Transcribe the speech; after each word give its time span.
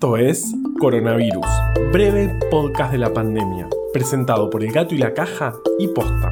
Esto 0.00 0.16
es 0.16 0.54
Coronavirus, 0.78 1.44
breve 1.92 2.34
podcast 2.50 2.90
de 2.90 2.96
la 2.96 3.12
pandemia, 3.12 3.68
presentado 3.92 4.48
por 4.48 4.64
El 4.64 4.72
Gato 4.72 4.94
y 4.94 4.98
la 4.98 5.12
Caja 5.12 5.52
y 5.78 5.88
Posta. 5.88 6.30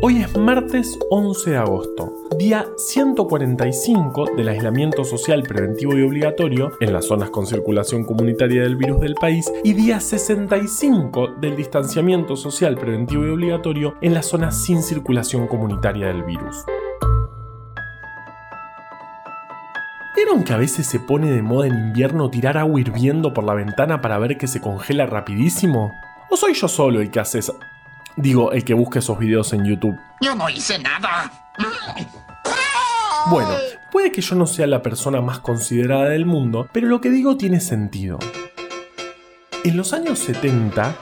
Hoy 0.00 0.22
es 0.22 0.34
martes 0.38 0.98
11 1.10 1.50
de 1.50 1.56
agosto, 1.58 2.28
día 2.38 2.64
145 2.78 4.24
del 4.38 4.48
aislamiento 4.48 5.04
social 5.04 5.42
preventivo 5.42 5.98
y 5.98 6.02
obligatorio 6.02 6.72
en 6.80 6.94
las 6.94 7.04
zonas 7.04 7.28
con 7.28 7.46
circulación 7.46 8.04
comunitaria 8.04 8.62
del 8.62 8.76
virus 8.76 9.00
del 9.00 9.16
país 9.16 9.52
y 9.62 9.74
día 9.74 10.00
65 10.00 11.34
del 11.42 11.56
distanciamiento 11.56 12.36
social 12.36 12.78
preventivo 12.78 13.26
y 13.26 13.28
obligatorio 13.28 13.96
en 14.00 14.14
las 14.14 14.24
zonas 14.24 14.64
sin 14.64 14.82
circulación 14.82 15.46
comunitaria 15.46 16.06
del 16.06 16.22
virus. 16.22 16.64
¿Vieron 20.14 20.44
que 20.44 20.52
a 20.52 20.58
veces 20.58 20.86
se 20.86 21.00
pone 21.00 21.30
de 21.30 21.40
moda 21.40 21.66
en 21.66 21.74
invierno 21.74 22.28
tirar 22.28 22.58
agua 22.58 22.80
hirviendo 22.80 23.32
por 23.32 23.44
la 23.44 23.54
ventana 23.54 24.02
para 24.02 24.18
ver 24.18 24.36
que 24.36 24.46
se 24.46 24.60
congela 24.60 25.06
rapidísimo? 25.06 25.94
¿O 26.28 26.36
soy 26.36 26.52
yo 26.54 26.68
solo 26.68 27.00
el 27.00 27.10
que 27.10 27.20
hace 27.20 27.38
eso? 27.38 27.58
Digo, 28.16 28.52
el 28.52 28.62
que 28.64 28.74
busca 28.74 28.98
esos 28.98 29.18
videos 29.18 29.52
en 29.54 29.64
YouTube. 29.64 29.98
Yo 30.20 30.34
no 30.34 30.50
hice 30.50 30.78
nada. 30.78 31.32
Bueno, 33.30 33.50
puede 33.90 34.12
que 34.12 34.20
yo 34.20 34.34
no 34.34 34.46
sea 34.46 34.66
la 34.66 34.82
persona 34.82 35.22
más 35.22 35.38
considerada 35.38 36.10
del 36.10 36.26
mundo, 36.26 36.68
pero 36.72 36.88
lo 36.88 37.00
que 37.00 37.08
digo 37.08 37.36
tiene 37.38 37.60
sentido. 37.60 38.18
En 39.64 39.76
los 39.76 39.94
años 39.94 40.18
70, 40.18 40.94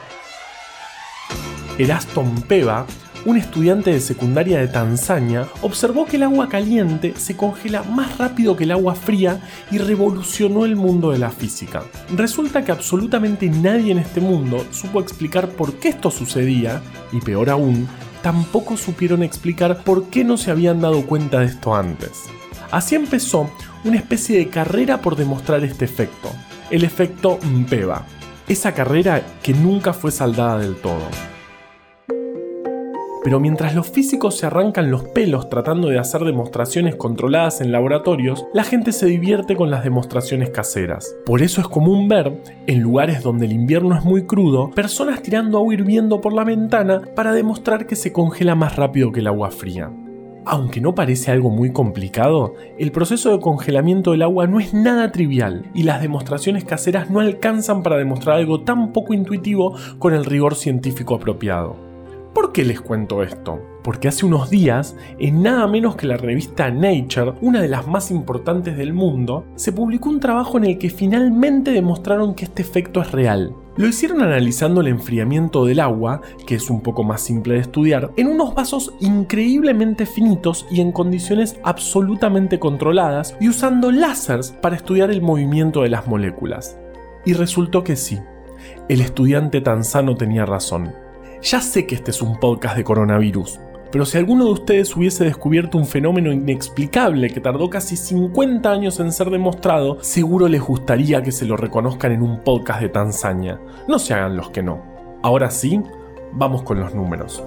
Eraston 1.78 2.42
Peva 2.42 2.86
un 3.26 3.36
estudiante 3.36 3.92
de 3.92 4.00
secundaria 4.00 4.60
de 4.60 4.68
Tanzania 4.68 5.46
observó 5.60 6.06
que 6.06 6.16
el 6.16 6.22
agua 6.22 6.48
caliente 6.48 7.14
se 7.16 7.36
congela 7.36 7.82
más 7.82 8.16
rápido 8.16 8.56
que 8.56 8.64
el 8.64 8.70
agua 8.70 8.94
fría 8.94 9.40
y 9.70 9.78
revolucionó 9.78 10.64
el 10.64 10.74
mundo 10.76 11.10
de 11.10 11.18
la 11.18 11.30
física. 11.30 11.82
Resulta 12.16 12.64
que 12.64 12.72
absolutamente 12.72 13.48
nadie 13.50 13.92
en 13.92 13.98
este 13.98 14.20
mundo 14.20 14.64
supo 14.70 15.00
explicar 15.00 15.48
por 15.50 15.74
qué 15.74 15.90
esto 15.90 16.10
sucedía, 16.10 16.80
y 17.12 17.20
peor 17.20 17.50
aún, 17.50 17.86
tampoco 18.22 18.76
supieron 18.76 19.22
explicar 19.22 19.82
por 19.84 20.06
qué 20.06 20.24
no 20.24 20.36
se 20.38 20.50
habían 20.50 20.80
dado 20.80 21.04
cuenta 21.04 21.40
de 21.40 21.46
esto 21.46 21.74
antes. 21.74 22.24
Así 22.70 22.94
empezó 22.94 23.50
una 23.84 23.96
especie 23.96 24.38
de 24.38 24.48
carrera 24.48 25.02
por 25.02 25.16
demostrar 25.16 25.62
este 25.64 25.84
efecto, 25.84 26.30
el 26.70 26.84
efecto 26.84 27.38
Mpeva, 27.42 28.06
esa 28.48 28.72
carrera 28.72 29.22
que 29.42 29.52
nunca 29.52 29.92
fue 29.92 30.10
saldada 30.10 30.58
del 30.58 30.76
todo. 30.76 31.08
Pero 33.22 33.38
mientras 33.38 33.74
los 33.74 33.88
físicos 33.88 34.38
se 34.38 34.46
arrancan 34.46 34.90
los 34.90 35.04
pelos 35.04 35.50
tratando 35.50 35.88
de 35.88 35.98
hacer 35.98 36.22
demostraciones 36.22 36.96
controladas 36.96 37.60
en 37.60 37.70
laboratorios, 37.70 38.46
la 38.54 38.64
gente 38.64 38.92
se 38.92 39.06
divierte 39.06 39.56
con 39.56 39.70
las 39.70 39.84
demostraciones 39.84 40.50
caseras. 40.50 41.14
Por 41.26 41.42
eso 41.42 41.60
es 41.60 41.68
común 41.68 42.08
ver, 42.08 42.42
en 42.66 42.80
lugares 42.80 43.22
donde 43.22 43.44
el 43.44 43.52
invierno 43.52 43.94
es 43.94 44.04
muy 44.04 44.24
crudo, 44.24 44.70
personas 44.70 45.22
tirando 45.22 45.58
agua 45.58 45.74
hirviendo 45.74 46.20
por 46.22 46.32
la 46.32 46.44
ventana 46.44 47.02
para 47.14 47.32
demostrar 47.32 47.86
que 47.86 47.96
se 47.96 48.12
congela 48.12 48.54
más 48.54 48.76
rápido 48.76 49.12
que 49.12 49.20
el 49.20 49.26
agua 49.26 49.50
fría. 49.50 49.90
Aunque 50.46 50.80
no 50.80 50.94
parece 50.94 51.30
algo 51.30 51.50
muy 51.50 51.70
complicado, 51.72 52.54
el 52.78 52.90
proceso 52.90 53.30
de 53.30 53.40
congelamiento 53.40 54.12
del 54.12 54.22
agua 54.22 54.46
no 54.46 54.58
es 54.58 54.72
nada 54.72 55.12
trivial 55.12 55.66
y 55.74 55.82
las 55.82 56.00
demostraciones 56.00 56.64
caseras 56.64 57.10
no 57.10 57.20
alcanzan 57.20 57.82
para 57.82 57.98
demostrar 57.98 58.38
algo 58.38 58.62
tan 58.62 58.92
poco 58.92 59.12
intuitivo 59.12 59.76
con 59.98 60.14
el 60.14 60.24
rigor 60.24 60.54
científico 60.54 61.16
apropiado. 61.16 61.89
¿Por 62.34 62.52
qué 62.52 62.64
les 62.64 62.80
cuento 62.80 63.24
esto? 63.24 63.60
Porque 63.82 64.06
hace 64.06 64.24
unos 64.24 64.50
días, 64.50 64.96
en 65.18 65.42
nada 65.42 65.66
menos 65.66 65.96
que 65.96 66.06
la 66.06 66.16
revista 66.16 66.70
Nature, 66.70 67.34
una 67.40 67.60
de 67.60 67.66
las 67.66 67.88
más 67.88 68.12
importantes 68.12 68.76
del 68.76 68.92
mundo, 68.92 69.46
se 69.56 69.72
publicó 69.72 70.10
un 70.10 70.20
trabajo 70.20 70.56
en 70.56 70.64
el 70.64 70.78
que 70.78 70.90
finalmente 70.90 71.72
demostraron 71.72 72.34
que 72.34 72.44
este 72.44 72.62
efecto 72.62 73.00
es 73.00 73.10
real. 73.10 73.52
Lo 73.76 73.88
hicieron 73.88 74.22
analizando 74.22 74.80
el 74.80 74.86
enfriamiento 74.86 75.64
del 75.64 75.80
agua, 75.80 76.20
que 76.46 76.54
es 76.54 76.70
un 76.70 76.82
poco 76.82 77.02
más 77.02 77.20
simple 77.20 77.54
de 77.54 77.60
estudiar, 77.60 78.12
en 78.16 78.28
unos 78.28 78.54
vasos 78.54 78.94
increíblemente 79.00 80.06
finitos 80.06 80.66
y 80.70 80.80
en 80.80 80.92
condiciones 80.92 81.58
absolutamente 81.64 82.60
controladas 82.60 83.36
y 83.40 83.48
usando 83.48 83.90
láseres 83.90 84.52
para 84.52 84.76
estudiar 84.76 85.10
el 85.10 85.20
movimiento 85.20 85.82
de 85.82 85.88
las 85.88 86.06
moléculas. 86.06 86.78
Y 87.24 87.32
resultó 87.32 87.82
que 87.82 87.96
sí, 87.96 88.20
el 88.88 89.00
estudiante 89.00 89.60
tanzano 89.60 90.14
tenía 90.14 90.46
razón. 90.46 90.92
Ya 91.42 91.62
sé 91.62 91.86
que 91.86 91.94
este 91.94 92.10
es 92.10 92.20
un 92.20 92.38
podcast 92.38 92.76
de 92.76 92.84
coronavirus, 92.84 93.60
pero 93.90 94.04
si 94.04 94.18
alguno 94.18 94.44
de 94.44 94.52
ustedes 94.52 94.94
hubiese 94.94 95.24
descubierto 95.24 95.78
un 95.78 95.86
fenómeno 95.86 96.30
inexplicable 96.30 97.30
que 97.30 97.40
tardó 97.40 97.70
casi 97.70 97.96
50 97.96 98.70
años 98.70 99.00
en 99.00 99.10
ser 99.10 99.30
demostrado, 99.30 99.96
seguro 100.02 100.48
les 100.48 100.60
gustaría 100.60 101.22
que 101.22 101.32
se 101.32 101.46
lo 101.46 101.56
reconozcan 101.56 102.12
en 102.12 102.20
un 102.20 102.40
podcast 102.40 102.82
de 102.82 102.90
Tanzania. 102.90 103.58
No 103.88 103.98
se 103.98 104.12
hagan 104.12 104.36
los 104.36 104.50
que 104.50 104.62
no. 104.62 104.82
Ahora 105.22 105.50
sí, 105.50 105.80
vamos 106.34 106.62
con 106.62 106.78
los 106.78 106.94
números. 106.94 107.42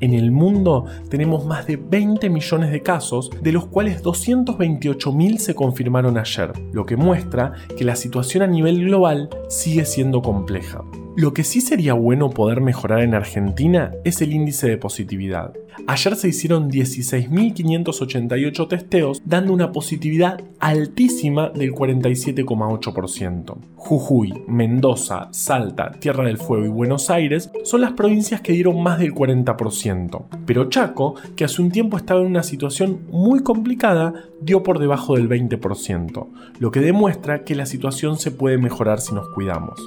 En 0.00 0.14
el 0.14 0.30
mundo 0.30 0.86
tenemos 1.08 1.44
más 1.44 1.66
de 1.66 1.76
20 1.76 2.30
millones 2.30 2.70
de 2.70 2.82
casos, 2.82 3.30
de 3.42 3.52
los 3.52 3.66
cuales 3.66 4.02
228.000 4.02 5.38
se 5.38 5.54
confirmaron 5.54 6.16
ayer, 6.18 6.52
lo 6.72 6.86
que 6.86 6.96
muestra 6.96 7.54
que 7.76 7.84
la 7.84 7.96
situación 7.96 8.42
a 8.44 8.46
nivel 8.46 8.84
global 8.84 9.28
sigue 9.48 9.84
siendo 9.84 10.22
compleja. 10.22 10.84
Lo 11.16 11.32
que 11.32 11.44
sí 11.44 11.60
sería 11.60 11.94
bueno 11.94 12.30
poder 12.30 12.60
mejorar 12.60 13.00
en 13.00 13.14
Argentina 13.14 13.92
es 14.04 14.22
el 14.22 14.32
índice 14.32 14.68
de 14.68 14.76
positividad. 14.76 15.52
Ayer 15.86 16.16
se 16.16 16.28
hicieron 16.28 16.70
16.588 16.70 18.68
testeos, 18.68 19.22
dando 19.24 19.52
una 19.52 19.72
positividad 19.72 20.40
altísima 20.58 21.50
del 21.50 21.72
47,8%. 21.72 23.56
Jujuy, 23.76 24.44
Mendoza, 24.48 25.28
Salta, 25.30 25.92
Tierra 25.92 26.24
del 26.24 26.38
Fuego 26.38 26.66
y 26.66 26.68
Buenos 26.68 27.10
Aires 27.10 27.50
son 27.64 27.80
las 27.80 27.92
provincias 27.92 28.40
que 28.40 28.52
dieron 28.52 28.82
más 28.82 28.98
del 28.98 29.14
40%. 29.14 30.24
Pero 30.46 30.68
Chaco, 30.68 31.14
que 31.36 31.44
hace 31.44 31.62
un 31.62 31.70
tiempo 31.70 31.96
estaba 31.96 32.20
en 32.20 32.26
una 32.26 32.42
situación 32.42 33.00
muy 33.10 33.42
complicada, 33.42 34.12
dio 34.40 34.62
por 34.62 34.78
debajo 34.78 35.14
del 35.16 35.28
20%, 35.28 36.26
lo 36.58 36.70
que 36.70 36.80
demuestra 36.80 37.44
que 37.44 37.54
la 37.54 37.66
situación 37.66 38.18
se 38.18 38.30
puede 38.30 38.58
mejorar 38.58 39.00
si 39.00 39.14
nos 39.14 39.28
cuidamos. 39.30 39.80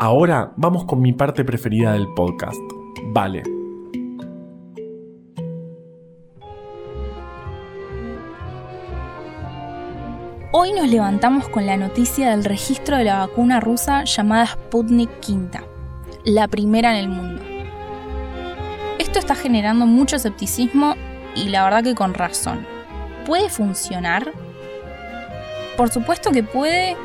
Ahora 0.00 0.52
vamos 0.56 0.84
con 0.84 1.00
mi 1.00 1.12
parte 1.12 1.44
preferida 1.44 1.92
del 1.92 2.06
podcast. 2.14 2.60
Vale. 3.06 3.42
Hoy 10.52 10.72
nos 10.72 10.88
levantamos 10.88 11.48
con 11.48 11.66
la 11.66 11.76
noticia 11.76 12.30
del 12.30 12.44
registro 12.44 12.96
de 12.96 13.04
la 13.04 13.26
vacuna 13.26 13.58
rusa 13.58 14.04
llamada 14.04 14.46
Sputnik 14.46 15.10
V, 15.28 15.60
la 16.24 16.46
primera 16.46 16.92
en 16.92 16.96
el 16.98 17.08
mundo. 17.08 17.42
Esto 19.00 19.18
está 19.18 19.34
generando 19.34 19.84
mucho 19.84 20.14
escepticismo 20.14 20.94
y 21.34 21.48
la 21.48 21.64
verdad 21.64 21.82
que 21.82 21.96
con 21.96 22.14
razón. 22.14 22.64
¿Puede 23.26 23.50
funcionar? 23.50 24.30
Por 25.76 25.88
supuesto 25.88 26.30
que 26.30 26.44
puede 26.44 26.96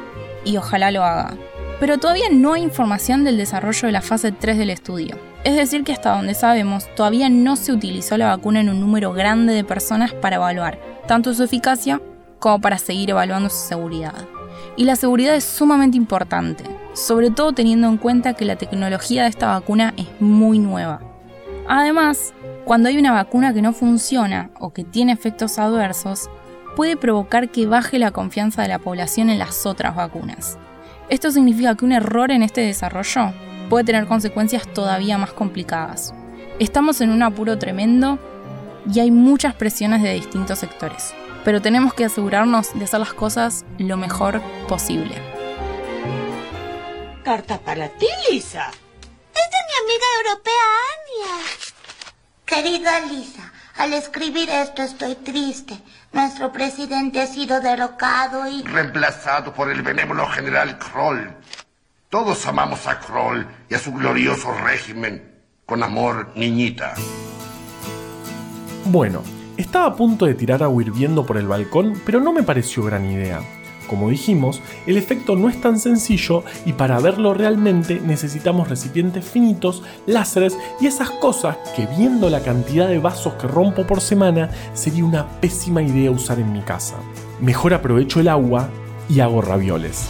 y 0.45 0.57
ojalá 0.57 0.92
lo 0.92 1.04
haga 1.04 1.36
pero 1.83 1.97
todavía 1.97 2.30
no 2.31 2.53
hay 2.53 2.63
información 2.63 3.25
del 3.25 3.35
desarrollo 3.35 3.88
de 3.88 3.91
la 3.91 4.01
fase 4.01 4.31
3 4.31 4.57
del 4.57 4.69
estudio. 4.69 5.19
Es 5.44 5.57
decir, 5.57 5.83
que 5.83 5.91
hasta 5.91 6.15
donde 6.15 6.33
sabemos, 6.33 6.85
todavía 6.95 7.27
no 7.27 7.57
se 7.57 7.74
utilizó 7.74 8.18
la 8.18 8.27
vacuna 8.27 8.62
en 8.62 8.69
un 8.69 8.80
número 8.80 9.12
grande 9.12 9.53
de 9.53 9.65
personas 9.65 10.13
para 10.13 10.38
evaluar 10.38 10.80
tanto 11.09 11.33
su 11.33 11.44
eficacia 11.44 12.01
como 12.39 12.62
para 12.62 12.77
seguir 12.77 13.09
evaluando 13.09 13.50
su 13.50 13.68
seguridad. 13.68 14.13
Y 14.77 14.85
la 14.85 14.95
seguridad 14.95 15.35
es 15.35 15.44
sumamente 15.44 15.97
importante, 15.97 16.63
sobre 16.94 17.31
todo 17.31 17.51
teniendo 17.51 17.89
en 17.89 17.97
cuenta 17.97 18.33
que 18.33 18.45
la 18.45 18.56
tecnología 18.56 19.24
de 19.24 19.30
esta 19.30 19.47
vacuna 19.47 19.94
es 19.97 20.07
muy 20.21 20.59
nueva. 20.59 21.01
Además, 21.68 22.33
cuando 22.63 22.88
hay 22.88 22.97
una 22.97 23.12
vacuna 23.12 23.53
que 23.53 23.62
no 23.62 23.74
funciona 23.74 24.51
o 24.57 24.71
que 24.71 24.85
tiene 24.85 25.12
efectos 25.12 25.59
adversos, 25.59 26.30
puede 26.77 26.95
provocar 26.95 27.50
que 27.50 27.68
baje 27.68 28.00
la 28.00 28.12
confianza 28.12 28.62
de 28.62 28.69
la 28.69 28.80
población 28.80 29.30
en 29.30 29.38
las 29.38 29.65
otras 29.65 29.97
vacunas. 29.97 30.57
Esto 31.09 31.31
significa 31.31 31.75
que 31.75 31.85
un 31.85 31.91
error 31.91 32.31
en 32.31 32.44
este 32.44 32.61
desarrollo 32.61 33.33
puede 33.69 33.83
tener 33.83 34.07
consecuencias 34.07 34.67
todavía 34.73 35.17
más 35.17 35.33
complicadas. 35.33 36.13
Estamos 36.59 37.01
en 37.01 37.09
un 37.09 37.23
apuro 37.23 37.57
tremendo 37.57 38.19
y 38.91 39.00
hay 39.00 39.11
muchas 39.11 39.53
presiones 39.53 40.01
de 40.01 40.13
distintos 40.13 40.59
sectores, 40.59 41.13
pero 41.44 41.61
tenemos 41.61 41.94
que 41.94 42.05
asegurarnos 42.05 42.77
de 42.77 42.85
hacer 42.85 43.00
las 43.00 43.13
cosas 43.13 43.65
lo 43.77 43.97
mejor 43.97 44.41
posible. 44.67 45.15
Carta 47.23 47.57
para 47.59 47.88
ti, 47.89 48.07
Lisa. 48.29 48.69
Es 48.69 49.49
de 49.51 49.57
mi 49.67 49.75
amiga 49.85 50.06
europea 50.17 50.65
Anya. 50.94 51.45
Querida 52.45 52.99
Lisa, 53.07 53.52
al 53.83 53.91
escribir 53.91 54.50
esto 54.50 54.81
estoy 54.81 55.15
triste. 55.15 55.77
Nuestro 56.13 56.53
presidente 56.53 57.19
ha 57.19 57.27
sido 57.27 57.59
derrocado 57.59 58.47
y... 58.47 58.63
Reemplazado 58.63 59.53
por 59.53 59.69
el 59.69 59.81
benévolo 59.81 60.25
general 60.27 60.80
Kroll. 60.80 61.35
Todos 62.07 62.47
amamos 62.47 62.88
a 62.88 63.01
Kroll 63.01 63.45
y 63.69 63.75
a 63.75 63.80
su 63.80 63.91
glorioso 63.91 64.53
régimen. 64.53 65.33
Con 65.65 65.83
amor, 65.83 66.31
niñita. 66.33 66.94
Bueno, 68.85 69.21
estaba 69.57 69.88
a 69.88 69.95
punto 69.97 70.27
de 70.27 70.35
tirar 70.35 70.63
agua 70.63 70.81
hirviendo 70.81 71.25
por 71.25 71.35
el 71.35 71.47
balcón, 71.50 72.01
pero 72.06 72.21
no 72.21 72.31
me 72.31 72.44
pareció 72.44 72.83
gran 72.83 73.03
idea. 73.03 73.41
Como 73.94 74.10
dijimos, 74.10 74.60
el 74.88 74.98
efecto 74.98 75.36
no 75.36 75.50
es 75.50 75.62
tan 75.62 75.80
sencillo 75.80 76.44
y 76.66 76.74
para 76.74 77.00
verlo 77.00 77.36
realmente 77.36 78.01
necesitamos 78.04 78.68
recipientes 78.68 79.24
finitos, 79.24 79.84
láseres 80.07 80.57
y 80.81 80.88
esas 80.88 81.12
cosas 81.12 81.57
que 81.75 81.86
viendo 81.95 82.28
la 82.31 82.40
cantidad 82.40 82.88
de 82.88 82.98
vasos 82.98 83.34
que 83.34 83.45
rompo 83.45 83.86
por 83.86 84.01
semana 84.01 84.50
sería 84.74 85.06
una 85.06 85.28
pésima 85.40 85.84
idea 85.84 86.10
usar 86.10 86.40
en 86.40 86.51
mi 86.51 86.62
casa. 86.62 86.95
Mejor 87.40 87.75
aprovecho 87.75 88.19
el 88.19 88.30
agua 88.30 88.68
y 89.07 89.19
hago 89.19 89.44
ravioles. 89.44 90.10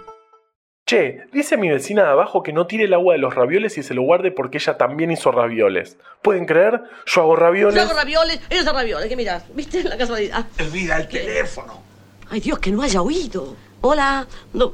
Che, 0.91 1.25
dice 1.31 1.55
mi 1.55 1.69
vecina 1.69 2.03
de 2.03 2.09
abajo 2.09 2.43
que 2.43 2.51
no 2.51 2.67
tire 2.67 2.83
el 2.83 2.93
agua 2.93 3.13
de 3.13 3.19
los 3.19 3.33
ravioles 3.33 3.77
y 3.77 3.81
se 3.81 3.93
lo 3.93 4.01
guarde 4.01 4.29
porque 4.29 4.57
ella 4.57 4.75
también 4.75 5.09
hizo 5.09 5.31
ravioles. 5.31 5.95
¿Pueden 6.21 6.45
creer? 6.45 6.81
Yo 7.05 7.21
hago 7.21 7.37
ravioles. 7.37 7.75
Yo 7.75 7.83
hago 7.83 7.93
ravioles, 7.93 8.41
ella 8.49 8.59
hace 8.59 8.73
ravioles, 8.73 9.07
¿qué 9.07 9.15
miras? 9.15 9.45
¿Viste 9.55 9.85
la 9.85 9.97
casualidad? 9.97 10.45
Olvida 10.59 10.97
el 10.97 11.07
teléfono. 11.07 11.81
Ay, 12.29 12.41
Dios, 12.41 12.59
que 12.59 12.71
no 12.71 12.81
haya 12.81 13.01
oído. 13.01 13.55
Hola, 13.79 14.27
no. 14.51 14.73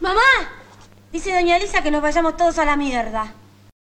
¡Mamá! 0.00 0.22
Dice 1.12 1.34
doña 1.34 1.58
Elisa 1.58 1.82
que 1.82 1.90
nos 1.90 2.00
vayamos 2.00 2.34
todos 2.38 2.58
a 2.58 2.64
la 2.64 2.74
mierda. 2.74 3.34